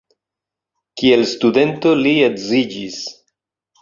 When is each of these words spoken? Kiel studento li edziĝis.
Kiel 1.01 1.27
studento 1.33 1.93
li 2.03 2.15
edziĝis. 2.31 2.99